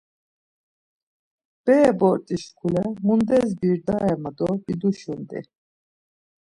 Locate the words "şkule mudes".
2.43-3.49